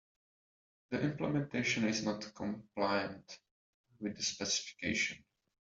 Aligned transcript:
The 0.89 0.99
implementation 0.99 1.83
is 1.87 2.03
not 2.03 2.33
compliant 2.33 3.37
with 3.99 4.17
the 4.17 4.23
specification. 4.23 5.23